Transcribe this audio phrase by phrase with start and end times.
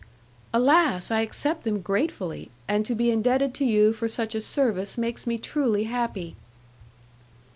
[0.51, 1.11] "Alas!
[1.11, 5.27] I accept them gratefully, and to be indebted to you for such a service makes
[5.27, 6.35] me truly happy."